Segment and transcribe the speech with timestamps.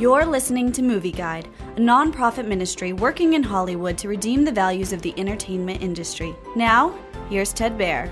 [0.00, 4.94] You're listening to Movie Guide, a nonprofit ministry working in Hollywood to redeem the values
[4.94, 6.34] of the entertainment industry.
[6.56, 8.10] Now, here's Ted Baehr.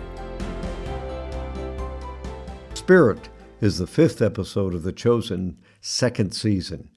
[2.74, 3.30] Spirit
[3.62, 6.90] is the fifth episode of The Chosen second season.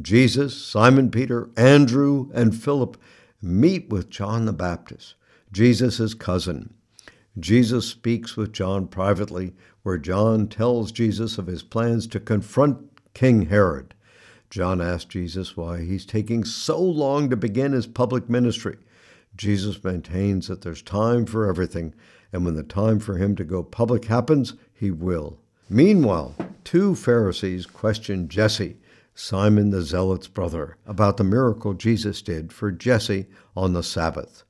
[0.00, 2.96] Jesus, Simon Peter, Andrew, and Philip
[3.42, 5.16] meet with John the Baptist,
[5.52, 6.72] Jesus' cousin.
[7.38, 9.52] Jesus speaks with John privately,
[9.82, 12.78] where John tells Jesus of his plans to confront
[13.12, 13.94] King Herod.
[14.50, 18.78] John asks Jesus why he's taking so long to begin his public ministry.
[19.36, 21.94] Jesus maintains that there's time for everything,
[22.32, 25.38] and when the time for him to go public happens, he will.
[25.68, 26.34] Meanwhile,
[26.64, 28.78] two Pharisees question Jesse,
[29.14, 34.44] Simon the Zealot's brother, about the miracle Jesus did for Jesse on the Sabbath.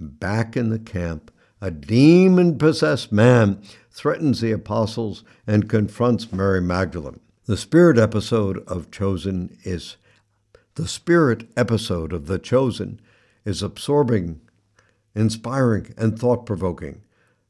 [0.00, 7.20] Back in the camp, a demon possessed man threatens the apostles and confronts Mary Magdalene.
[7.46, 9.98] The spirit episode of Chosen is
[10.74, 13.00] the spirit episode of The Chosen
[13.44, 14.40] is absorbing,
[15.14, 17.02] inspiring, and thought provoking.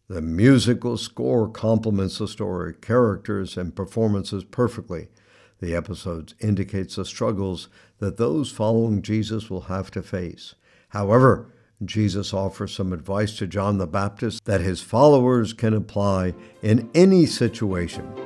[0.07, 5.09] The musical score complements the story, characters, and performances perfectly.
[5.61, 10.57] The episode indicates the struggles that those following Jesus will have to face.
[10.91, 16.91] However, Jesus offers some advice to John the Baptist that his followers can apply in
[16.95, 18.26] any situation.